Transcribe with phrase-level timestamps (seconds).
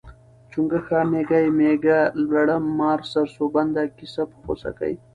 [0.51, 1.99] چونګښه، میږی، میږه،
[2.29, 4.93] لړم، مار، سرسوبنده، کیسپ، غوسکی